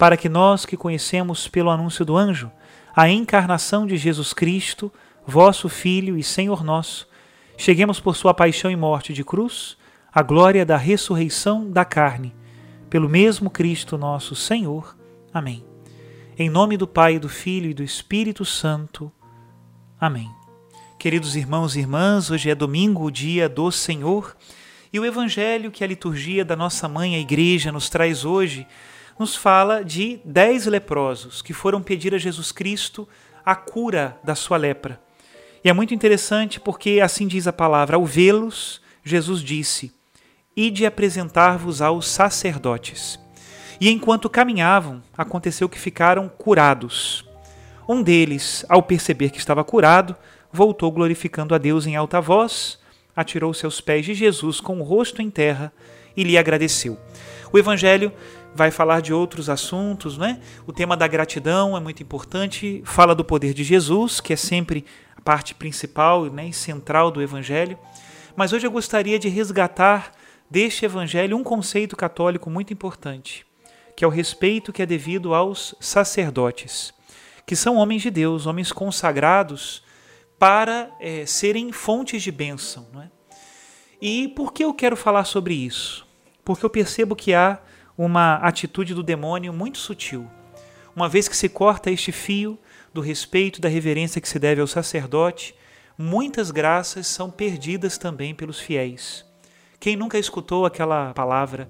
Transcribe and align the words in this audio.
para 0.00 0.16
que 0.16 0.30
nós 0.30 0.64
que 0.64 0.78
conhecemos 0.78 1.46
pelo 1.46 1.68
anúncio 1.68 2.06
do 2.06 2.16
anjo 2.16 2.50
a 2.96 3.10
encarnação 3.10 3.86
de 3.86 3.98
Jesus 3.98 4.32
Cristo, 4.32 4.90
vosso 5.26 5.68
Filho 5.68 6.16
e 6.16 6.22
Senhor 6.22 6.64
nosso, 6.64 7.06
cheguemos 7.58 8.00
por 8.00 8.16
sua 8.16 8.32
paixão 8.32 8.70
e 8.70 8.76
morte 8.76 9.12
de 9.12 9.22
cruz 9.22 9.76
à 10.10 10.22
glória 10.22 10.64
da 10.64 10.78
ressurreição 10.78 11.70
da 11.70 11.84
carne, 11.84 12.34
pelo 12.88 13.10
mesmo 13.10 13.50
Cristo 13.50 13.98
nosso 13.98 14.34
Senhor. 14.34 14.96
Amém. 15.34 15.62
Em 16.38 16.48
nome 16.48 16.78
do 16.78 16.88
Pai, 16.88 17.18
do 17.18 17.28
Filho 17.28 17.68
e 17.68 17.74
do 17.74 17.82
Espírito 17.82 18.42
Santo. 18.42 19.12
Amém. 20.00 20.30
Queridos 20.98 21.36
irmãos 21.36 21.76
e 21.76 21.80
irmãs, 21.80 22.30
hoje 22.30 22.48
é 22.48 22.54
domingo, 22.54 23.04
o 23.04 23.10
dia 23.10 23.50
do 23.50 23.70
Senhor, 23.70 24.34
e 24.90 24.98
o 24.98 25.04
evangelho 25.04 25.70
que 25.70 25.84
a 25.84 25.86
liturgia 25.86 26.42
da 26.42 26.56
nossa 26.56 26.88
mãe, 26.88 27.16
a 27.16 27.18
igreja, 27.18 27.70
nos 27.70 27.90
traz 27.90 28.24
hoje 28.24 28.66
nos 29.20 29.36
fala 29.36 29.84
de 29.84 30.18
dez 30.24 30.64
leprosos 30.64 31.42
que 31.42 31.52
foram 31.52 31.82
pedir 31.82 32.14
a 32.14 32.18
Jesus 32.18 32.50
Cristo 32.50 33.06
a 33.44 33.54
cura 33.54 34.18
da 34.24 34.34
sua 34.34 34.56
lepra. 34.56 34.98
E 35.62 35.68
é 35.68 35.74
muito 35.74 35.92
interessante 35.92 36.58
porque 36.58 37.00
assim 37.02 37.26
diz 37.26 37.46
a 37.46 37.52
palavra: 37.52 37.96
ao 37.96 38.06
vê-los, 38.06 38.80
Jesus 39.04 39.42
disse: 39.42 39.92
Ide 40.56 40.86
apresentar-vos 40.86 41.82
aos 41.82 42.08
sacerdotes. 42.08 43.20
E 43.78 43.90
enquanto 43.90 44.30
caminhavam, 44.30 45.02
aconteceu 45.16 45.68
que 45.68 45.78
ficaram 45.78 46.26
curados. 46.26 47.22
Um 47.86 48.02
deles, 48.02 48.64
ao 48.70 48.82
perceber 48.82 49.28
que 49.28 49.38
estava 49.38 49.62
curado, 49.62 50.16
voltou 50.50 50.90
glorificando 50.90 51.54
a 51.54 51.58
Deus 51.58 51.86
em 51.86 51.94
alta 51.94 52.22
voz, 52.22 52.78
atirou-se 53.14 53.66
aos 53.66 53.82
pés 53.82 54.06
de 54.06 54.14
Jesus 54.14 54.62
com 54.62 54.80
o 54.80 54.82
rosto 54.82 55.20
em 55.20 55.28
terra 55.28 55.70
e 56.16 56.24
lhe 56.24 56.38
agradeceu. 56.38 56.98
O 57.52 57.58
evangelho 57.58 58.12
vai 58.54 58.70
falar 58.70 59.00
de 59.00 59.12
outros 59.12 59.48
assuntos, 59.48 60.18
né? 60.18 60.40
O 60.66 60.72
tema 60.72 60.96
da 60.96 61.06
gratidão 61.06 61.76
é 61.76 61.80
muito 61.80 62.02
importante, 62.02 62.82
fala 62.84 63.14
do 63.14 63.24
poder 63.24 63.54
de 63.54 63.64
Jesus, 63.64 64.20
que 64.20 64.32
é 64.32 64.36
sempre 64.36 64.84
a 65.16 65.20
parte 65.20 65.54
principal 65.54 66.24
né, 66.26 66.48
e 66.48 66.52
central 66.52 67.10
do 67.10 67.22
evangelho. 67.22 67.78
Mas 68.34 68.52
hoje 68.52 68.66
eu 68.66 68.70
gostaria 68.70 69.18
de 69.18 69.28
resgatar 69.28 70.12
deste 70.50 70.84
evangelho 70.84 71.36
um 71.36 71.44
conceito 71.44 71.96
católico 71.96 72.50
muito 72.50 72.72
importante, 72.72 73.46
que 73.96 74.04
é 74.04 74.06
o 74.06 74.10
respeito 74.10 74.72
que 74.72 74.82
é 74.82 74.86
devido 74.86 75.34
aos 75.34 75.74
sacerdotes, 75.78 76.92
que 77.46 77.54
são 77.54 77.76
homens 77.76 78.02
de 78.02 78.10
Deus, 78.10 78.46
homens 78.46 78.72
consagrados 78.72 79.82
para 80.38 80.90
é, 80.98 81.26
serem 81.26 81.70
fontes 81.70 82.22
de 82.22 82.32
bênção. 82.32 82.88
Não 82.92 83.02
é? 83.02 83.10
E 84.00 84.28
por 84.28 84.52
que 84.52 84.64
eu 84.64 84.72
quero 84.72 84.96
falar 84.96 85.24
sobre 85.24 85.54
isso? 85.54 86.06
Porque 86.42 86.64
eu 86.64 86.70
percebo 86.70 87.14
que 87.14 87.34
há 87.34 87.60
uma 88.02 88.36
atitude 88.36 88.94
do 88.94 89.02
demônio 89.02 89.52
muito 89.52 89.76
sutil. 89.76 90.26
Uma 90.96 91.06
vez 91.06 91.28
que 91.28 91.36
se 91.36 91.50
corta 91.50 91.90
este 91.90 92.10
fio 92.10 92.58
do 92.94 93.02
respeito, 93.02 93.60
da 93.60 93.68
reverência 93.68 94.22
que 94.22 94.28
se 94.28 94.38
deve 94.38 94.58
ao 94.58 94.66
sacerdote, 94.66 95.54
muitas 95.98 96.50
graças 96.50 97.06
são 97.06 97.30
perdidas 97.30 97.98
também 97.98 98.34
pelos 98.34 98.58
fiéis. 98.58 99.26
Quem 99.78 99.96
nunca 99.96 100.18
escutou 100.18 100.64
aquela 100.64 101.12
palavra 101.12 101.68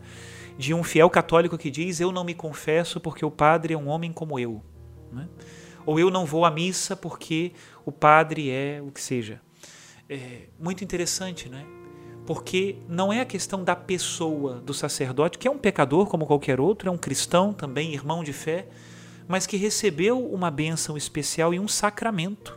de 0.57 0.73
um 0.73 0.85
fiel 0.85 1.11
católico 1.11 1.59
que 1.59 1.69
diz: 1.69 1.99
Eu 1.99 2.13
não 2.13 2.23
me 2.23 2.33
confesso 2.33 3.01
porque 3.01 3.25
o 3.25 3.31
padre 3.31 3.75
é 3.75 3.77
um 3.77 3.89
homem 3.89 4.13
como 4.13 4.39
eu? 4.39 4.63
Né? 5.11 5.29
Ou 5.85 5.99
eu 5.99 6.13
não 6.13 6.25
vou 6.25 6.45
à 6.45 6.51
missa 6.51 6.95
porque 6.95 7.55
o 7.85 7.91
padre 7.91 8.51
é 8.51 8.81
o 8.81 8.93
que 8.93 9.03
seja. 9.03 9.41
É 10.09 10.43
muito 10.61 10.85
interessante, 10.85 11.49
né? 11.49 11.67
Porque 12.31 12.77
não 12.89 13.13
é 13.13 13.21
a 13.21 13.25
questão 13.25 13.65
da 13.65 13.75
pessoa 13.75 14.61
do 14.61 14.73
sacerdote, 14.73 15.37
que 15.37 15.49
é 15.49 15.51
um 15.51 15.59
pecador 15.59 16.07
como 16.07 16.25
qualquer 16.25 16.61
outro, 16.61 16.89
é 16.89 16.93
um 16.93 16.97
cristão 16.97 17.53
também, 17.53 17.93
irmão 17.93 18.23
de 18.23 18.33
fé, 18.33 18.69
mas 19.27 19.49
que 19.49 19.57
recebeu 19.57 20.25
uma 20.33 20.49
bênção 20.49 20.97
especial 20.97 21.53
e 21.53 21.59
um 21.59 21.67
sacramento. 21.67 22.57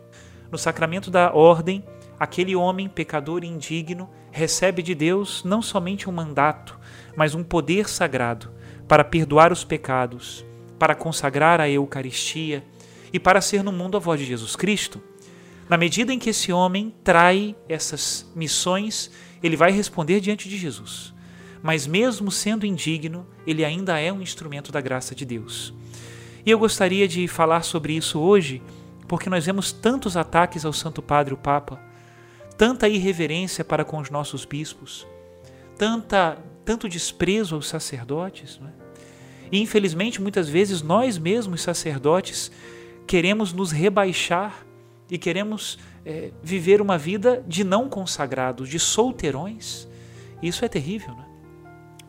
No 0.51 0.59
sacramento 0.59 1.09
da 1.09 1.33
ordem, 1.33 1.83
aquele 2.19 2.55
homem 2.55 2.87
pecador 2.87 3.43
e 3.43 3.47
indigno 3.47 4.07
recebe 4.29 4.83
de 4.83 4.93
Deus 4.93 5.43
não 5.43 5.59
somente 5.59 6.07
um 6.07 6.13
mandato, 6.13 6.79
mas 7.15 7.33
um 7.33 7.43
poder 7.43 7.89
sagrado 7.89 8.51
para 8.87 9.03
perdoar 9.03 9.51
os 9.51 9.63
pecados, 9.63 10.45
para 10.77 10.93
consagrar 10.93 11.59
a 11.59 11.67
Eucaristia 11.67 12.63
e 13.11 13.19
para 13.19 13.41
ser 13.41 13.63
no 13.63 13.71
mundo 13.71 13.97
a 13.97 13.99
voz 13.99 14.19
de 14.19 14.27
Jesus 14.27 14.55
Cristo. 14.55 15.01
Na 15.67 15.77
medida 15.77 16.13
em 16.13 16.19
que 16.19 16.29
esse 16.29 16.51
homem 16.51 16.93
trai 17.03 17.55
essas 17.67 18.31
missões 18.35 19.09
ele 19.43 19.57
vai 19.57 19.71
responder 19.71 20.21
diante 20.21 20.47
de 20.47 20.57
Jesus. 20.57 21.13
Mas, 21.61 21.85
mesmo 21.85 22.31
sendo 22.31 22.65
indigno, 22.65 23.27
ele 23.45 23.63
ainda 23.63 23.99
é 23.99 24.11
um 24.11 24.21
instrumento 24.21 24.71
da 24.71 24.81
graça 24.81 25.13
de 25.13 25.25
Deus. 25.25 25.73
E 26.45 26.49
eu 26.51 26.57
gostaria 26.57 27.07
de 27.07 27.27
falar 27.27 27.63
sobre 27.63 27.93
isso 27.93 28.19
hoje, 28.19 28.61
porque 29.07 29.29
nós 29.29 29.45
vemos 29.45 29.71
tantos 29.71 30.17
ataques 30.17 30.65
ao 30.65 30.73
Santo 30.73 31.01
Padre, 31.01 31.33
o 31.33 31.37
Papa, 31.37 31.79
tanta 32.57 32.87
irreverência 32.87 33.63
para 33.63 33.85
com 33.85 33.97
os 33.97 34.09
nossos 34.09 34.45
bispos, 34.45 35.05
tanta, 35.77 36.37
tanto 36.65 36.89
desprezo 36.89 37.55
aos 37.55 37.67
sacerdotes. 37.67 38.59
Não 38.59 38.67
é? 38.67 38.71
E, 39.53 39.61
infelizmente, 39.61 40.21
muitas 40.21 40.49
vezes 40.49 40.81
nós 40.81 41.17
mesmos, 41.17 41.61
sacerdotes, 41.61 42.51
queremos 43.05 43.53
nos 43.53 43.71
rebaixar 43.71 44.65
e 45.13 45.17
queremos 45.19 45.77
é, 46.03 46.31
viver 46.41 46.81
uma 46.81 46.97
vida 46.97 47.43
de 47.47 47.63
não 47.63 47.87
consagrados, 47.87 48.67
de 48.67 48.79
solteirões. 48.79 49.87
Isso 50.41 50.65
é 50.65 50.67
terrível, 50.67 51.13
né? 51.13 51.25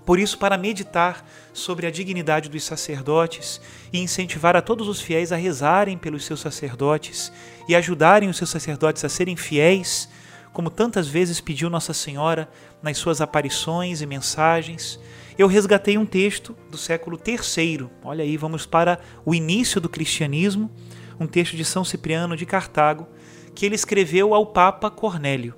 Por 0.06 0.18
isso, 0.18 0.38
para 0.38 0.56
meditar 0.56 1.28
sobre 1.52 1.86
a 1.86 1.90
dignidade 1.90 2.48
dos 2.48 2.64
sacerdotes 2.64 3.60
e 3.92 3.98
incentivar 3.98 4.56
a 4.56 4.62
todos 4.62 4.88
os 4.88 5.02
fiéis 5.02 5.32
a 5.32 5.36
rezarem 5.36 5.98
pelos 5.98 6.24
seus 6.24 6.40
sacerdotes 6.40 7.30
e 7.68 7.76
ajudarem 7.76 8.30
os 8.30 8.38
seus 8.38 8.48
sacerdotes 8.48 9.04
a 9.04 9.10
serem 9.10 9.36
fiéis, 9.36 10.08
como 10.50 10.70
tantas 10.70 11.06
vezes 11.06 11.42
pediu 11.42 11.68
Nossa 11.68 11.92
Senhora 11.92 12.48
nas 12.82 12.96
suas 12.96 13.20
aparições 13.20 14.00
e 14.00 14.06
mensagens, 14.06 14.98
eu 15.36 15.46
resgatei 15.46 15.98
um 15.98 16.06
texto 16.06 16.56
do 16.70 16.78
século 16.78 17.20
III. 17.22 17.86
Olha 18.02 18.24
aí, 18.24 18.38
vamos 18.38 18.64
para 18.64 18.98
o 19.26 19.34
início 19.34 19.78
do 19.78 19.90
cristianismo, 19.90 20.70
um 21.18 21.26
texto 21.26 21.56
de 21.56 21.64
São 21.64 21.84
Cipriano 21.84 22.36
de 22.36 22.46
Cartago, 22.46 23.06
que 23.54 23.64
ele 23.64 23.74
escreveu 23.74 24.34
ao 24.34 24.46
Papa 24.46 24.90
Cornélio. 24.90 25.54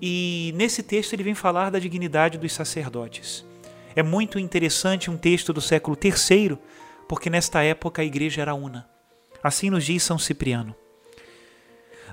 E 0.00 0.52
nesse 0.56 0.82
texto 0.82 1.12
ele 1.12 1.22
vem 1.22 1.34
falar 1.34 1.70
da 1.70 1.78
dignidade 1.78 2.38
dos 2.38 2.52
sacerdotes. 2.52 3.44
É 3.96 4.02
muito 4.02 4.38
interessante 4.38 5.10
um 5.10 5.16
texto 5.16 5.52
do 5.52 5.60
século 5.60 5.96
III, 6.02 6.58
porque 7.08 7.30
nesta 7.30 7.62
época 7.62 8.02
a 8.02 8.04
igreja 8.04 8.42
era 8.42 8.54
una. 8.54 8.88
Assim 9.42 9.70
nos 9.70 9.84
diz 9.84 10.02
São 10.02 10.18
Cipriano. 10.18 10.74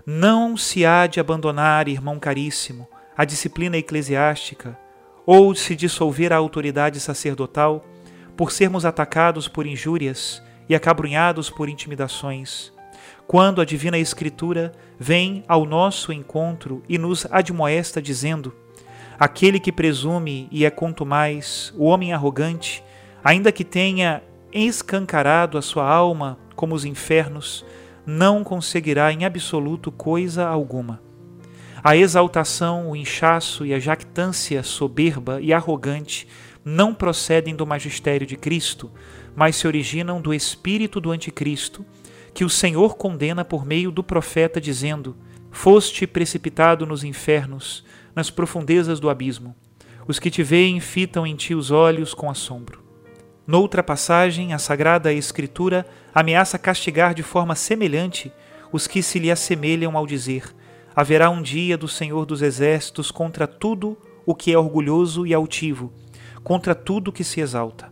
Não 0.05 0.55
se 0.57 0.85
há 0.85 1.07
de 1.07 1.19
abandonar, 1.19 1.87
irmão 1.87 2.19
caríssimo, 2.19 2.87
a 3.15 3.25
disciplina 3.25 3.77
eclesiástica, 3.77 4.77
ou 5.25 5.53
se 5.53 5.75
dissolver 5.75 6.33
a 6.33 6.37
autoridade 6.37 6.99
sacerdotal, 6.99 7.85
por 8.35 8.51
sermos 8.51 8.85
atacados 8.85 9.47
por 9.47 9.67
injúrias 9.67 10.41
e 10.71 10.75
acabrunhados 10.75 11.49
por 11.49 11.67
intimidações. 11.67 12.71
Quando 13.27 13.59
a 13.59 13.65
Divina 13.65 13.97
Escritura 13.97 14.71
vem 14.97 15.43
ao 15.45 15.65
nosso 15.65 16.13
encontro 16.13 16.81
e 16.87 16.97
nos 16.97 17.27
admoesta 17.29 18.01
dizendo: 18.01 18.55
Aquele 19.19 19.59
que 19.59 19.69
presume 19.69 20.47
e 20.49 20.63
é 20.63 20.69
quanto 20.69 21.05
mais 21.05 21.73
o 21.77 21.83
homem 21.83 22.13
arrogante, 22.13 22.81
ainda 23.21 23.51
que 23.51 23.65
tenha 23.65 24.23
escancarado 24.53 25.57
a 25.57 25.61
sua 25.61 25.85
alma 25.85 26.37
como 26.55 26.73
os 26.73 26.85
infernos, 26.85 27.65
não 28.05 28.41
conseguirá 28.41 29.11
em 29.11 29.25
absoluto 29.25 29.91
coisa 29.91 30.47
alguma. 30.47 31.01
A 31.83 31.97
exaltação, 31.97 32.91
o 32.91 32.95
inchaço 32.95 33.65
e 33.65 33.73
a 33.73 33.79
jactância 33.79 34.63
soberba 34.63 35.41
e 35.41 35.51
arrogante 35.51 36.29
não 36.63 36.93
procedem 36.93 37.55
do 37.55 37.67
magistério 37.67 38.25
de 38.25 38.37
Cristo, 38.37 38.89
mas 39.35 39.55
se 39.55 39.67
originam 39.67 40.21
do 40.21 40.33
espírito 40.33 40.99
do 40.99 41.11
anticristo, 41.11 41.85
que 42.33 42.45
o 42.45 42.49
Senhor 42.49 42.95
condena 42.95 43.43
por 43.43 43.65
meio 43.65 43.91
do 43.91 44.03
profeta, 44.03 44.59
dizendo: 44.59 45.15
Foste 45.51 46.07
precipitado 46.07 46.85
nos 46.85 47.03
infernos, 47.03 47.83
nas 48.15 48.29
profundezas 48.29 48.99
do 48.99 49.09
abismo. 49.09 49.55
Os 50.07 50.19
que 50.19 50.31
te 50.31 50.43
veem 50.43 50.79
fitam 50.79 51.25
em 51.25 51.35
ti 51.35 51.53
os 51.53 51.71
olhos 51.71 52.13
com 52.13 52.29
assombro. 52.29 52.81
Noutra 53.45 53.83
passagem, 53.83 54.53
a 54.53 54.59
Sagrada 54.59 55.11
Escritura 55.11 55.85
ameaça 56.13 56.57
castigar 56.57 57.13
de 57.13 57.23
forma 57.23 57.55
semelhante 57.55 58.31
os 58.71 58.87
que 58.87 59.03
se 59.03 59.19
lhe 59.19 59.31
assemelham 59.31 59.97
ao 59.97 60.07
dizer: 60.07 60.55
Haverá 60.95 61.29
um 61.29 61.41
dia 61.41 61.77
do 61.77 61.87
Senhor 61.87 62.25
dos 62.25 62.41
Exércitos 62.41 63.11
contra 63.11 63.47
tudo 63.47 63.97
o 64.25 64.35
que 64.35 64.53
é 64.53 64.57
orgulhoso 64.57 65.25
e 65.25 65.33
altivo, 65.33 65.91
contra 66.43 66.73
tudo 66.73 67.11
que 67.11 67.23
se 67.23 67.41
exalta. 67.41 67.91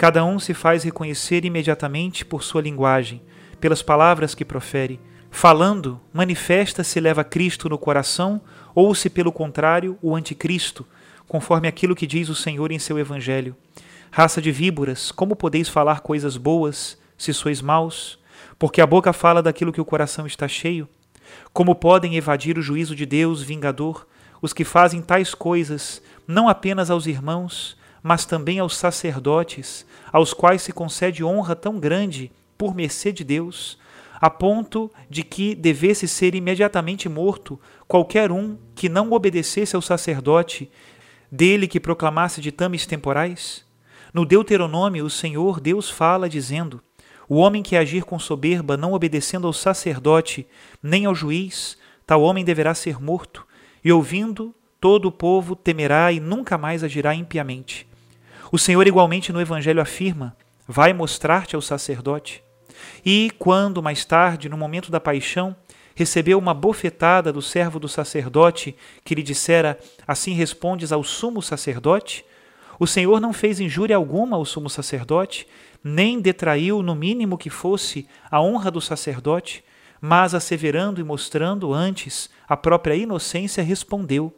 Cada 0.00 0.24
um 0.24 0.38
se 0.38 0.54
faz 0.54 0.82
reconhecer 0.82 1.44
imediatamente 1.44 2.24
por 2.24 2.42
sua 2.42 2.62
linguagem, 2.62 3.20
pelas 3.60 3.82
palavras 3.82 4.34
que 4.34 4.46
profere. 4.46 4.98
Falando, 5.30 6.00
manifesta 6.10 6.82
se 6.82 6.98
leva 6.98 7.22
Cristo 7.22 7.68
no 7.68 7.76
coração 7.76 8.40
ou 8.74 8.94
se, 8.94 9.10
pelo 9.10 9.30
contrário, 9.30 9.98
o 10.00 10.16
anticristo, 10.16 10.86
conforme 11.28 11.68
aquilo 11.68 11.94
que 11.94 12.06
diz 12.06 12.30
o 12.30 12.34
Senhor 12.34 12.72
em 12.72 12.78
seu 12.78 12.98
Evangelho. 12.98 13.54
Raça 14.10 14.40
de 14.40 14.50
víboras, 14.50 15.12
como 15.12 15.36
podeis 15.36 15.68
falar 15.68 16.00
coisas 16.00 16.38
boas, 16.38 16.98
se 17.18 17.34
sois 17.34 17.60
maus? 17.60 18.18
Porque 18.58 18.80
a 18.80 18.86
boca 18.86 19.12
fala 19.12 19.42
daquilo 19.42 19.70
que 19.70 19.82
o 19.82 19.84
coração 19.84 20.26
está 20.26 20.48
cheio. 20.48 20.88
Como 21.52 21.74
podem 21.74 22.16
evadir 22.16 22.56
o 22.56 22.62
juízo 22.62 22.96
de 22.96 23.04
Deus 23.04 23.42
vingador 23.42 24.06
os 24.40 24.54
que 24.54 24.64
fazem 24.64 25.02
tais 25.02 25.34
coisas, 25.34 26.02
não 26.26 26.48
apenas 26.48 26.90
aos 26.90 27.06
irmãos, 27.06 27.76
mas 28.02 28.24
também 28.24 28.58
aos 28.58 28.76
sacerdotes, 28.76 29.86
aos 30.12 30.32
quais 30.32 30.62
se 30.62 30.72
concede 30.72 31.22
honra 31.24 31.54
tão 31.54 31.78
grande 31.78 32.32
por 32.56 32.74
mercê 32.74 33.12
de 33.12 33.24
Deus, 33.24 33.78
a 34.20 34.28
ponto 34.28 34.90
de 35.08 35.22
que 35.22 35.54
devesse 35.54 36.06
ser 36.06 36.34
imediatamente 36.34 37.08
morto 37.08 37.58
qualquer 37.88 38.30
um 38.30 38.58
que 38.74 38.88
não 38.88 39.12
obedecesse 39.12 39.74
ao 39.74 39.80
sacerdote, 39.80 40.70
dele 41.30 41.66
que 41.66 41.80
proclamasse 41.80 42.40
ditames 42.40 42.84
temporais? 42.84 43.64
No 44.12 44.26
Deuteronômio, 44.26 45.04
o 45.04 45.10
Senhor 45.10 45.60
Deus 45.60 45.88
fala, 45.88 46.28
dizendo: 46.28 46.82
O 47.28 47.36
homem 47.36 47.62
que 47.62 47.76
agir 47.76 48.04
com 48.04 48.18
soberba, 48.18 48.76
não 48.76 48.92
obedecendo 48.92 49.46
ao 49.46 49.52
sacerdote, 49.52 50.46
nem 50.82 51.06
ao 51.06 51.14
juiz, 51.14 51.78
tal 52.04 52.22
homem 52.22 52.44
deverá 52.44 52.74
ser 52.74 53.00
morto, 53.00 53.46
e 53.84 53.92
ouvindo, 53.92 54.54
todo 54.80 55.06
o 55.06 55.12
povo 55.12 55.54
temerá 55.54 56.10
e 56.12 56.20
nunca 56.20 56.58
mais 56.58 56.82
agirá 56.82 57.14
impiamente. 57.14 57.89
O 58.52 58.58
Senhor, 58.58 58.86
igualmente, 58.86 59.32
no 59.32 59.40
Evangelho 59.40 59.80
afirma: 59.80 60.36
Vai 60.66 60.92
mostrar-te 60.92 61.54
ao 61.54 61.62
sacerdote. 61.62 62.42
E 63.04 63.30
quando, 63.38 63.82
mais 63.82 64.04
tarde, 64.04 64.48
no 64.48 64.56
momento 64.56 64.90
da 64.90 64.98
paixão, 64.98 65.54
recebeu 65.94 66.38
uma 66.38 66.54
bofetada 66.54 67.32
do 67.32 67.42
servo 67.42 67.78
do 67.78 67.88
sacerdote 67.88 68.74
que 69.04 69.14
lhe 69.14 69.22
dissera: 69.22 69.78
Assim 70.06 70.32
respondes 70.32 70.90
ao 70.90 71.04
sumo 71.04 71.40
sacerdote? 71.40 72.24
O 72.78 72.86
Senhor 72.86 73.20
não 73.20 73.32
fez 73.32 73.60
injúria 73.60 73.94
alguma 73.94 74.36
ao 74.36 74.44
sumo 74.44 74.70
sacerdote, 74.70 75.46
nem 75.84 76.18
detraiu, 76.18 76.82
no 76.82 76.94
mínimo 76.94 77.36
que 77.36 77.50
fosse, 77.50 78.08
a 78.30 78.40
honra 78.40 78.70
do 78.70 78.80
sacerdote, 78.80 79.62
mas, 80.00 80.34
asseverando 80.34 81.00
e 81.00 81.04
mostrando 81.04 81.74
antes 81.74 82.30
a 82.48 82.56
própria 82.56 82.94
inocência, 82.96 83.62
respondeu: 83.62 84.34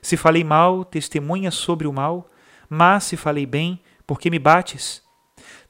Se 0.00 0.16
falei 0.16 0.44
mal, 0.44 0.84
testemunha 0.84 1.50
sobre 1.50 1.86
o 1.86 1.92
mal, 1.92 2.30
mas 2.74 3.04
se 3.04 3.18
falei 3.18 3.44
bem, 3.44 3.78
por 4.06 4.18
que 4.18 4.30
me 4.30 4.38
bates? 4.38 5.02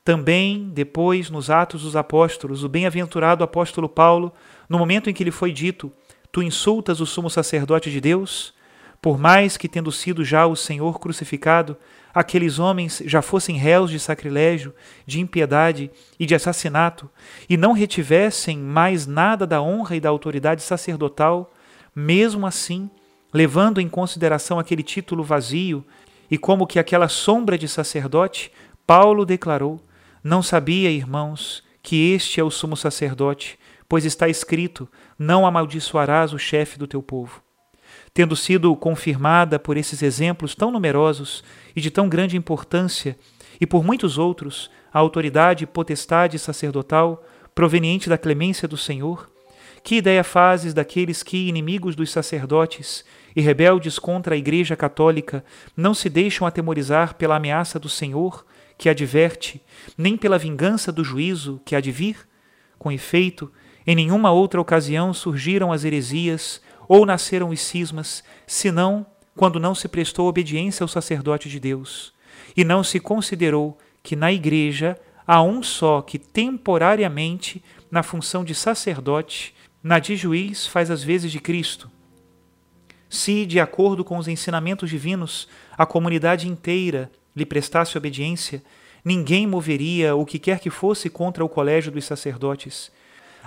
Também, 0.05 0.71
depois, 0.73 1.31
nos 1.31 1.51
Atos 1.51 1.83
dos 1.83 1.97
Apóstolos, 1.97 2.63
o 2.63 2.69
bem-aventurado 2.69 3.43
apóstolo 3.43 3.89
Paulo, 3.89 4.33
no 4.69 4.79
momento 4.79 5.11
em 5.11 5.13
que 5.13 5.25
lhe 5.25 5.33
foi 5.33 5.51
dito: 5.51 5.93
Tu 6.31 6.45
insultas 6.45 7.01
o 7.01 7.07
sumo 7.07 7.29
sacerdote 7.29 7.91
de 7.91 8.01
Deus? 8.01 8.55
Por 9.01 9.19
mais 9.19 9.57
que, 9.57 9.69
tendo 9.69 9.91
sido 9.91 10.25
já 10.25 10.47
o 10.47 10.55
Senhor 10.55 11.01
crucificado, 11.01 11.77
aqueles 12.15 12.61
homens 12.61 13.03
já 13.05 13.21
fossem 13.21 13.57
réus 13.57 13.91
de 13.91 13.99
sacrilégio, 13.99 14.73
de 15.05 15.19
impiedade 15.19 15.91
e 16.21 16.25
de 16.25 16.37
assassinato, 16.37 17.11
e 17.51 17.57
não 17.57 17.73
retivessem 17.73 18.57
mais 18.59 19.09
nada 19.09 19.45
da 19.45 19.61
honra 19.61 19.97
e 19.97 20.01
da 20.01 20.09
autoridade 20.09 20.63
sacerdotal, 20.63 21.53
mesmo 21.97 22.47
assim, 22.47 22.89
levando 23.35 23.81
em 23.81 23.89
consideração 23.89 24.61
aquele 24.61 24.85
título 24.85 25.25
vazio 25.25 25.85
e 26.33 26.39
como 26.39 26.67
que 26.67 26.79
aquela 26.79 27.09
sombra 27.09 27.59
de 27.59 27.69
sacerdote, 27.69 28.51
Paulo 28.87 29.27
declarou: 29.27 29.85
não 30.25 30.41
sabia, 30.41 30.89
irmãos, 30.89 31.65
que 31.83 32.13
este 32.13 32.39
é 32.39 32.45
o 32.45 32.51
sumo 32.51 32.77
sacerdote, 32.77 33.59
pois 33.89 34.05
está 34.05 34.29
escrito: 34.29 34.89
Não 35.19 35.45
amaldiçoarás 35.45 36.33
o 36.33 36.39
chefe 36.39 36.79
do 36.79 36.87
teu 36.87 37.03
povo. 37.03 37.43
Tendo 38.15 38.37
sido 38.37 38.75
confirmada 38.77 39.59
por 39.59 39.77
esses 39.77 40.01
exemplos 40.01 40.55
tão 40.55 40.71
numerosos 40.71 41.43
e 41.75 41.81
de 41.81 41.91
tão 41.91 42.09
grande 42.09 42.37
importância, 42.37 43.19
e 43.61 43.67
por 43.67 43.83
muitos 43.83 44.17
outros, 44.17 44.71
a 44.93 45.01
autoridade 45.01 45.65
e 45.65 45.67
potestade 45.67 46.39
sacerdotal 46.39 47.25
proveniente 47.53 48.09
da 48.09 48.17
clemência 48.17 48.69
do 48.69 48.77
Senhor, 48.77 49.29
que 49.83 49.97
ideia 49.97 50.23
fazes 50.23 50.73
daqueles 50.73 51.23
que, 51.23 51.49
inimigos 51.49 51.97
dos 51.97 52.11
sacerdotes 52.11 53.05
e 53.35 53.41
rebeldes 53.41 53.99
contra 53.99 54.35
a 54.35 54.39
Igreja 54.39 54.77
Católica, 54.77 55.45
não 55.77 55.95
se 55.95 56.09
deixam 56.09 56.47
atemorizar 56.47 57.15
pela 57.15 57.37
ameaça 57.37 57.79
do 57.79 57.89
Senhor 57.89 58.45
que 58.79 58.89
adverte, 58.89 59.61
nem 59.97 60.17
pela 60.17 60.39
vingança 60.39 60.93
do 60.93 61.05
juízo 61.05 61.61
que 61.65 61.75
há 61.75 61.81
de 61.81 61.91
vir? 61.91 62.29
Com 62.79 62.91
efeito, 62.91 63.51
em 63.87 63.95
nenhuma 63.95 64.31
outra 64.31 64.61
ocasião 64.61 65.13
surgiram 65.13 65.73
as 65.73 65.85
heresias 65.85 66.61
ou 66.89 67.07
nasceram 67.07 67.51
os 67.51 67.61
cismas, 67.61 68.23
senão 68.47 69.07
quando 69.37 69.59
não 69.59 69.75
se 69.75 69.89
prestou 69.89 70.29
obediência 70.29 70.85
ao 70.85 70.89
sacerdote 70.89 71.49
de 71.49 71.59
Deus, 71.59 72.13
e 72.57 72.65
não 72.65 72.85
se 72.85 73.01
considerou 73.01 73.79
que 74.03 74.15
na 74.15 74.33
Igreja 74.33 74.99
há 75.27 75.43
um 75.43 75.63
só 75.63 76.03
que 76.03 76.19
temporariamente, 76.19 77.63
na 77.91 78.03
função 78.03 78.45
de 78.45 78.55
sacerdote, 78.55 79.55
na 79.83 79.99
de 79.99 80.17
juiz, 80.17 80.67
faz 80.67 80.91
as 80.91 81.03
vezes 81.03 81.33
de 81.33 81.41
Cristo. 81.41 81.91
Se, 83.09 83.45
de 83.45 83.61
acordo 83.61 84.05
com 84.05 84.17
os 84.17 84.29
ensinamentos 84.29 84.89
divinos, 84.89 85.49
a 85.77 85.85
comunidade 85.85 86.49
inteira 86.49 87.11
lhe 87.35 87.45
prestasse 87.45 87.99
obediência, 87.99 88.63
ninguém 89.05 89.47
moveria 89.47 90.15
o 90.15 90.25
que 90.25 90.39
quer 90.39 90.61
que 90.61 90.71
fosse 90.71 91.11
contra 91.11 91.45
o 91.45 91.49
colégio 91.49 91.91
dos 91.91 92.05
sacerdotes, 92.05 92.93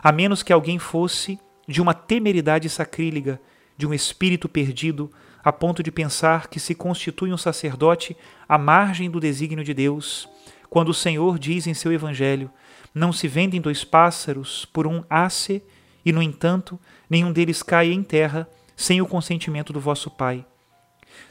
a 0.04 0.12
menos 0.12 0.44
que 0.44 0.54
alguém 0.54 0.77
fosse 0.77 1.39
de 1.68 1.82
uma 1.82 1.94
temeridade 1.94 2.70
sacrílega, 2.70 3.39
de 3.77 3.88
um 3.88 3.94
espírito 3.94 4.48
perdido, 4.48 5.10
a 5.44 5.51
ponto 5.51 5.82
de 5.82 5.92
pensar 5.92 6.48
que 6.48 6.60
se 6.60 6.75
constitui 6.75 7.32
um 7.32 7.38
sacerdote 7.38 8.15
à 8.48 8.58
margem 8.58 9.10
do 9.10 9.20
desígnio 9.20 9.63
de 9.63 9.74
Deus, 9.74 10.27
quando 10.70 10.89
o 10.89 10.94
Senhor 10.94 11.39
diz 11.39 11.68
em 11.68 11.74
seu 11.74 11.94
Evangelho: 11.94 12.51
Não 12.94 13.13
se 13.13 13.27
vendem 13.27 13.62
dois 13.62 13.84
pássaros 13.84 14.65
por 14.65 14.86
um 14.88 15.04
asse, 15.10 15.63
e, 16.06 16.14
no 16.14 16.22
entanto, 16.22 16.80
nenhum 17.10 17.32
deles 17.34 17.64
cai 17.64 17.92
em 17.92 18.04
terra 18.04 18.48
sem 18.76 19.02
o 19.02 19.08
consentimento 19.08 19.74
do 19.74 19.80
vosso 19.80 20.10
Pai. 20.12 20.46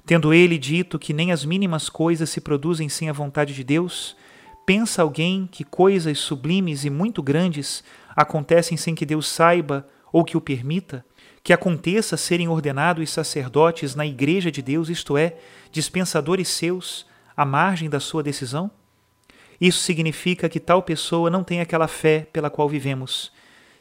Tendo 0.05 0.35
ele 0.35 0.59
dito 0.59 0.99
que 0.99 1.13
nem 1.13 1.31
as 1.31 1.45
mínimas 1.45 1.89
coisas 1.89 2.29
se 2.31 2.41
produzem 2.41 2.89
sem 2.89 3.09
a 3.09 3.13
vontade 3.13 3.55
de 3.55 3.63
Deus, 3.63 4.17
pensa 4.67 5.03
alguém 5.03 5.49
que 5.51 5.63
coisas 5.63 6.19
sublimes 6.19 6.85
e 6.85 6.91
muito 6.91 7.23
grandes 7.23 7.85
acontecem 8.17 8.77
sem 8.77 8.95
que 8.95 9.07
Deus 9.07 9.29
saiba 9.29 9.87
ou 10.13 10.25
que 10.25 10.37
o 10.37 10.41
permita? 10.41 11.05
Que 11.43 11.53
aconteça 11.53 12.17
serem 12.17 12.49
ordenados 12.49 13.11
sacerdotes 13.11 13.95
na 13.95 14.07
Igreja 14.07 14.51
de 14.51 14.63
Deus, 14.63 14.89
isto 14.89 15.17
é, 15.17 15.37
dispensadores 15.71 16.49
seus, 16.49 17.07
à 17.37 17.45
margem 17.45 17.91
da 17.91 18.01
sua 18.01 18.23
decisão? 18.23 18.71
Isso 19.61 19.81
significa 19.81 20.49
que 20.49 20.61
tal 20.61 20.83
pessoa 20.83 21.31
não 21.31 21.45
tem 21.45 21.61
aquela 21.61 21.87
fé 21.87 22.27
pela 22.33 22.51
qual 22.51 22.69
vivemos. 22.69 23.33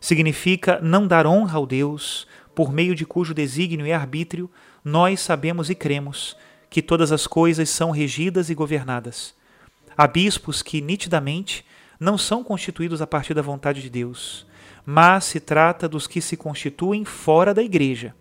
Significa 0.03 0.81
não 0.83 1.07
dar 1.07 1.25
honra 1.25 1.57
ao 1.57 1.65
Deus, 1.65 2.27
por 2.53 2.73
meio 2.73 2.93
de 2.93 3.05
cujo 3.05 3.33
desígnio 3.33 3.87
e 3.87 3.93
arbítrio 3.93 4.51
nós 4.83 5.21
sabemos 5.21 5.69
e 5.69 5.75
cremos 5.75 6.35
que 6.69 6.81
todas 6.81 7.13
as 7.13 7.25
coisas 7.25 7.69
são 7.69 7.89
regidas 7.89 8.49
e 8.49 8.53
governadas. 8.53 9.33
Há 9.95 10.05
bispos 10.05 10.61
que, 10.61 10.81
nitidamente, 10.81 11.65
não 11.97 12.17
são 12.17 12.43
constituídos 12.43 13.01
a 13.01 13.07
partir 13.07 13.33
da 13.33 13.41
vontade 13.41 13.81
de 13.81 13.89
Deus, 13.89 14.45
mas 14.85 15.23
se 15.23 15.39
trata 15.39 15.87
dos 15.87 16.05
que 16.05 16.19
se 16.19 16.35
constituem 16.35 17.05
fora 17.05 17.53
da 17.53 17.63
Igreja, 17.63 18.13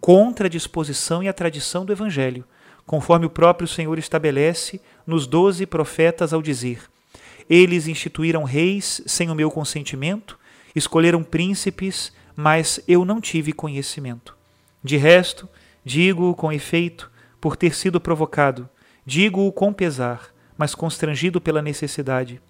contra 0.00 0.48
a 0.48 0.50
disposição 0.50 1.22
e 1.22 1.28
a 1.28 1.32
tradição 1.32 1.84
do 1.84 1.92
Evangelho, 1.92 2.44
conforme 2.84 3.26
o 3.26 3.30
próprio 3.30 3.68
Senhor 3.68 4.00
estabelece 4.00 4.80
nos 5.06 5.28
doze 5.28 5.64
profetas 5.64 6.32
ao 6.32 6.42
dizer: 6.42 6.82
Eles 7.48 7.86
instituíram 7.86 8.42
reis 8.42 9.00
sem 9.06 9.30
o 9.30 9.34
meu 9.36 9.48
consentimento, 9.48 10.39
escolheram 10.74 11.22
príncipes, 11.22 12.12
mas 12.36 12.80
eu 12.86 13.04
não 13.04 13.20
tive 13.20 13.52
conhecimento. 13.52 14.36
De 14.82 14.96
resto, 14.96 15.48
digo 15.84 16.34
com 16.34 16.52
efeito, 16.52 17.10
por 17.40 17.56
ter 17.56 17.74
sido 17.74 18.00
provocado, 18.00 18.68
digo-o 19.04 19.52
com 19.52 19.72
pesar, 19.72 20.30
mas 20.56 20.74
constrangido 20.74 21.40
pela 21.40 21.62
necessidade. 21.62 22.40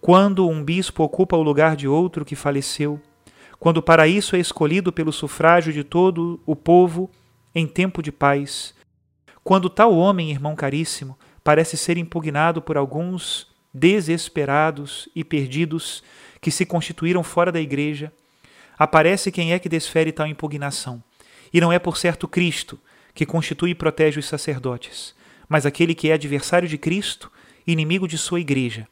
Quando 0.00 0.48
um 0.48 0.64
bispo 0.64 1.02
ocupa 1.02 1.36
o 1.36 1.42
lugar 1.42 1.76
de 1.76 1.86
outro 1.86 2.24
que 2.24 2.34
faleceu, 2.34 3.00
quando 3.58 3.80
para 3.80 4.08
isso 4.08 4.34
é 4.34 4.40
escolhido 4.40 4.92
pelo 4.92 5.12
sufrágio 5.12 5.72
de 5.72 5.84
todo 5.84 6.40
o 6.44 6.56
povo 6.56 7.10
em 7.54 7.66
tempo 7.66 8.02
de 8.02 8.10
paz, 8.10 8.74
quando 9.44 9.70
tal 9.70 9.94
homem, 9.94 10.30
irmão 10.30 10.56
caríssimo, 10.56 11.16
parece 11.44 11.76
ser 11.76 11.96
impugnado 11.98 12.60
por 12.60 12.76
alguns 12.76 13.46
desesperados 13.72 15.08
e 15.14 15.24
perdidos 15.24 16.02
que 16.42 16.50
se 16.50 16.66
constituíram 16.66 17.22
fora 17.22 17.52
da 17.52 17.60
igreja, 17.60 18.12
aparece 18.76 19.30
quem 19.30 19.52
é 19.52 19.58
que 19.60 19.68
desfere 19.68 20.10
tal 20.10 20.26
impugnação. 20.26 21.02
E 21.54 21.60
não 21.60 21.72
é 21.72 21.78
por 21.78 21.96
certo 21.96 22.26
Cristo, 22.26 22.78
que 23.14 23.24
constitui 23.24 23.70
e 23.70 23.74
protege 23.74 24.18
os 24.18 24.26
sacerdotes, 24.26 25.14
mas 25.48 25.64
aquele 25.64 25.94
que 25.94 26.10
é 26.10 26.14
adversário 26.14 26.68
de 26.68 26.76
Cristo, 26.76 27.30
inimigo 27.64 28.08
de 28.08 28.18
sua 28.18 28.40
igreja, 28.40 28.88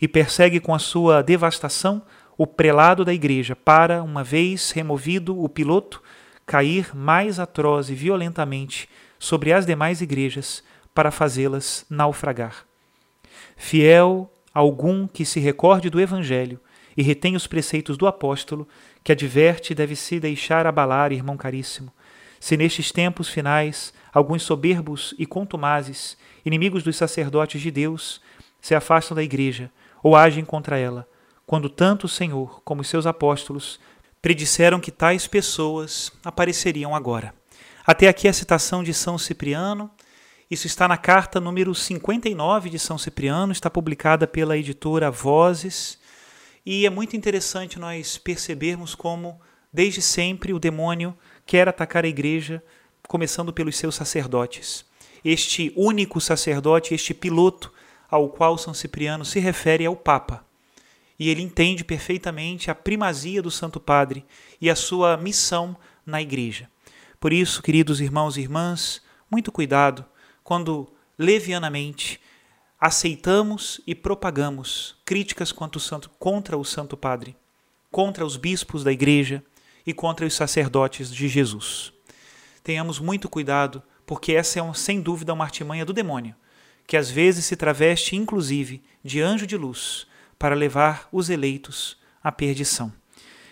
e 0.00 0.08
persegue 0.08 0.58
com 0.58 0.74
a 0.74 0.78
sua 0.78 1.22
devastação 1.22 2.02
o 2.36 2.46
prelado 2.46 3.04
da 3.04 3.14
igreja, 3.14 3.54
para, 3.54 4.02
uma 4.02 4.24
vez 4.24 4.72
removido 4.72 5.40
o 5.40 5.48
piloto, 5.48 6.02
cair 6.44 6.96
mais 6.96 7.38
atroz 7.38 7.90
e 7.90 7.94
violentamente 7.94 8.88
sobre 9.18 9.52
as 9.52 9.64
demais 9.66 10.00
igrejas 10.00 10.64
para 10.94 11.10
fazê-las 11.10 11.84
naufragar. 11.88 12.64
Fiel 13.56 14.32
algum 14.52 15.06
que 15.06 15.24
se 15.24 15.38
recorde 15.38 15.90
do 15.90 16.00
Evangelho 16.00 16.60
e 16.98 17.02
retém 17.02 17.36
os 17.36 17.46
preceitos 17.46 17.96
do 17.96 18.08
apóstolo, 18.08 18.66
que 19.04 19.12
adverte 19.12 19.72
deve 19.72 19.94
se 19.94 20.18
deixar 20.18 20.66
abalar, 20.66 21.12
irmão 21.12 21.36
caríssimo. 21.36 21.92
Se 22.40 22.56
nestes 22.56 22.90
tempos 22.90 23.28
finais 23.28 23.94
alguns 24.12 24.42
soberbos 24.42 25.14
e 25.16 25.24
contumazes, 25.24 26.18
inimigos 26.44 26.82
dos 26.82 26.96
sacerdotes 26.96 27.60
de 27.60 27.70
Deus, 27.70 28.20
se 28.60 28.74
afastam 28.74 29.14
da 29.14 29.22
igreja 29.22 29.70
ou 30.02 30.16
agem 30.16 30.44
contra 30.44 30.76
ela, 30.76 31.08
quando 31.46 31.70
tanto 31.70 32.06
o 32.06 32.08
Senhor 32.08 32.60
como 32.64 32.80
os 32.80 32.88
seus 32.88 33.06
apóstolos 33.06 33.78
predisseram 34.20 34.80
que 34.80 34.90
tais 34.90 35.28
pessoas 35.28 36.10
apareceriam 36.24 36.96
agora. 36.96 37.32
Até 37.86 38.08
aqui 38.08 38.26
a 38.26 38.32
citação 38.32 38.82
de 38.82 38.92
São 38.92 39.16
Cipriano. 39.16 39.88
Isso 40.50 40.66
está 40.66 40.88
na 40.88 40.96
carta 40.96 41.38
número 41.38 41.72
59 41.76 42.70
de 42.70 42.78
São 42.78 42.98
Cipriano, 42.98 43.52
está 43.52 43.70
publicada 43.70 44.26
pela 44.26 44.58
editora 44.58 45.12
Vozes. 45.12 45.96
E 46.70 46.84
é 46.84 46.90
muito 46.90 47.16
interessante 47.16 47.78
nós 47.78 48.18
percebermos 48.18 48.94
como, 48.94 49.40
desde 49.72 50.02
sempre, 50.02 50.52
o 50.52 50.58
demônio 50.58 51.16
quer 51.46 51.66
atacar 51.66 52.04
a 52.04 52.08
igreja, 52.08 52.62
começando 53.08 53.54
pelos 53.54 53.74
seus 53.74 53.94
sacerdotes. 53.94 54.84
Este 55.24 55.72
único 55.74 56.20
sacerdote, 56.20 56.92
este 56.92 57.14
piloto 57.14 57.72
ao 58.10 58.28
qual 58.28 58.58
São 58.58 58.74
Cipriano 58.74 59.24
se 59.24 59.40
refere 59.40 59.84
é 59.84 59.88
o 59.88 59.96
Papa. 59.96 60.44
E 61.18 61.30
ele 61.30 61.40
entende 61.40 61.82
perfeitamente 61.82 62.70
a 62.70 62.74
primazia 62.74 63.40
do 63.40 63.50
Santo 63.50 63.80
Padre 63.80 64.22
e 64.60 64.68
a 64.68 64.76
sua 64.76 65.16
missão 65.16 65.74
na 66.04 66.20
igreja. 66.20 66.68
Por 67.18 67.32
isso, 67.32 67.62
queridos 67.62 67.98
irmãos 67.98 68.36
e 68.36 68.42
irmãs, 68.42 69.00
muito 69.30 69.50
cuidado 69.50 70.04
quando 70.44 70.86
levianamente 71.18 72.20
aceitamos 72.80 73.80
e 73.86 73.94
propagamos 73.94 74.96
críticas 75.04 75.52
o 75.76 75.80
santo, 75.80 76.10
contra 76.18 76.56
o 76.56 76.64
Santo 76.64 76.96
Padre, 76.96 77.36
contra 77.90 78.24
os 78.24 78.36
bispos 78.36 78.84
da 78.84 78.92
Igreja 78.92 79.42
e 79.84 79.92
contra 79.92 80.24
os 80.24 80.34
sacerdotes 80.34 81.12
de 81.12 81.28
Jesus. 81.28 81.92
Tenhamos 82.62 83.00
muito 83.00 83.28
cuidado, 83.28 83.82
porque 84.06 84.32
essa 84.32 84.60
é, 84.60 84.74
sem 84.74 85.00
dúvida, 85.00 85.32
uma 85.32 85.44
artimanha 85.44 85.84
do 85.84 85.92
demônio, 85.92 86.34
que 86.86 86.96
às 86.96 87.10
vezes 87.10 87.44
se 87.44 87.56
traveste, 87.56 88.14
inclusive, 88.14 88.82
de 89.02 89.20
anjo 89.20 89.46
de 89.46 89.56
luz 89.56 90.06
para 90.38 90.54
levar 90.54 91.08
os 91.10 91.30
eleitos 91.30 91.96
à 92.22 92.30
perdição. 92.30 92.92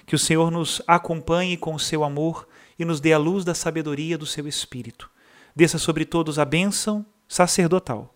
Que 0.06 0.14
o 0.14 0.18
Senhor 0.18 0.50
nos 0.50 0.80
acompanhe 0.86 1.56
com 1.56 1.74
o 1.74 1.80
seu 1.80 2.04
amor 2.04 2.46
e 2.78 2.84
nos 2.84 3.00
dê 3.00 3.12
a 3.12 3.18
luz 3.18 3.44
da 3.44 3.54
sabedoria 3.54 4.16
do 4.16 4.26
seu 4.26 4.46
Espírito. 4.46 5.10
Desça 5.54 5.78
sobre 5.78 6.04
todos 6.04 6.38
a 6.38 6.44
bênção 6.44 7.04
sacerdotal, 7.26 8.15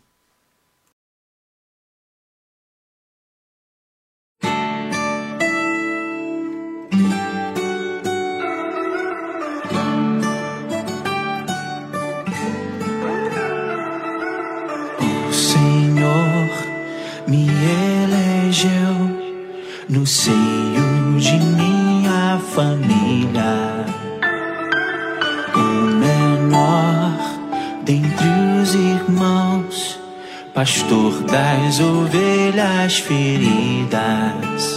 Das 31.71 31.79
ovelhas 31.79 32.97
feridas. 32.99 34.75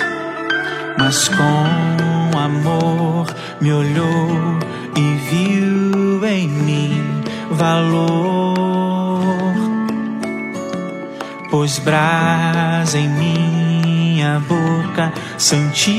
Mas 0.96 1.28
com 1.28 2.38
amor 2.38 3.26
me 3.60 3.72
olhou 3.72 4.58
e 4.96 5.16
viu 5.28 6.24
em 6.24 6.46
mim 6.46 7.02
valor. 7.50 9.24
Pôs 11.50 11.80
brasa 11.80 12.96
em 12.96 13.08
minha 13.08 14.40
boca 14.48 15.12
santificou 15.36 15.90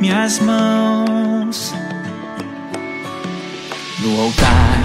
minhas 0.00 0.40
mãos. 0.40 1.72
No 4.00 4.20
altar 4.20 4.82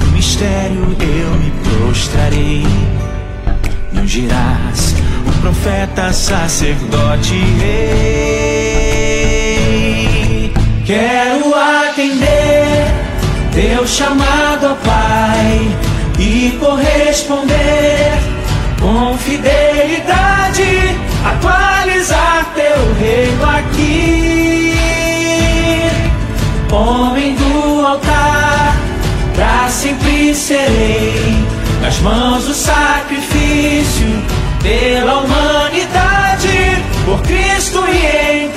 do 0.00 0.06
mistério 0.08 0.96
eu 0.98 1.30
me 1.38 1.52
prostrarei. 1.62 3.03
Ungirás 4.04 4.94
o 5.26 5.32
profeta, 5.40 6.12
sacerdote, 6.12 7.32
rei. 7.58 8.12
Quero 10.84 11.54
atender 11.54 12.84
teu 13.54 13.86
chamado, 13.86 14.66
ó 14.66 14.74
Pai, 14.74 15.74
e 16.18 16.54
corresponder 16.60 18.12
com 18.78 19.16
fidelidade 19.16 20.98
atualizar 21.24 22.52
teu 22.54 22.92
reino 23.00 23.42
aqui. 23.56 24.74
Homem 26.70 27.34
do 27.36 27.86
altar, 27.86 28.76
pra 29.34 29.66
sempre 29.70 30.34
serei 30.34 31.42
nas 31.80 31.98
mãos 32.00 32.44
do 32.44 32.52
sacrifício 32.52 33.33
pela 34.62 35.18
humanidade, 35.20 36.48
por 37.06 37.22
Cristo 37.22 37.82
e 37.88 38.44
em 38.44 38.53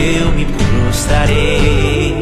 eu 0.00 0.32
me 0.32 0.46
prostrarei. 0.46 2.14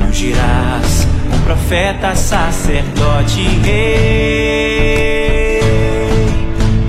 Me 0.00 0.06
ungirás 0.06 1.06
um 1.34 1.40
profeta, 1.44 2.14
sacerdote, 2.14 3.42
rei. 3.64 4.80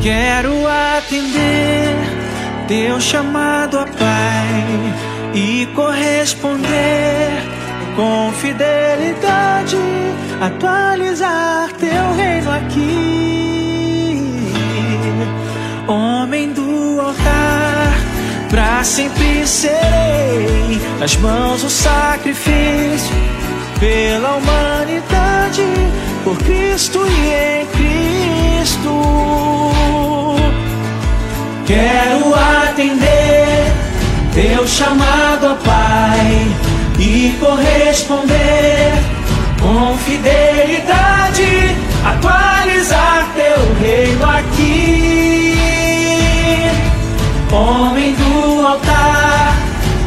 Quero 0.02 0.68
atender 0.68 1.96
teu 2.68 3.00
chamado 3.00 3.80
a 3.80 3.86
Pai 3.86 4.94
e 5.34 5.68
corresponder 5.76 7.30
com 7.96 8.32
fidelidade, 8.34 9.78
atualizar 10.40 11.72
teu 11.74 12.14
reino 12.16 12.52
aqui. 12.52 13.21
Sempre 18.84 19.46
serei 19.46 20.82
nas 21.00 21.16
mãos 21.18 21.64
o 21.64 21.70
sacrifício 21.70 23.16
pela 23.80 24.36
humanidade, 24.36 25.64
por 26.24 26.38
Cristo 26.38 27.00
e 27.08 27.62
em 27.62 27.66
Cristo. 27.68 29.02
Quero 31.66 32.34
atender 32.36 33.72
teu 34.34 34.68
chamado, 34.68 35.48
ó 35.48 35.56
Pai, 35.56 36.48
e 37.00 37.38
corresponder 37.40 38.94
com 39.62 39.98
fidelidade, 40.00 41.76
atualizar 42.06 43.28
teu 43.36 43.74
reino 43.80 44.26
aqui. 44.26 45.52
Homem 47.52 48.14
do 48.14 48.31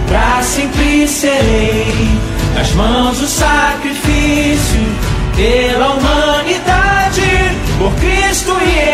pra 0.07 0.43
sempre 0.43 1.07
serei, 1.09 2.09
nas 2.55 2.73
mãos 2.73 3.21
o 3.21 3.27
sacrifício 3.27 4.81
pela 5.37 5.95
humanidade, 5.95 7.23
por 7.79 7.93
Cristo 7.95 8.57
e 8.63 8.79
Cristo 8.79 8.94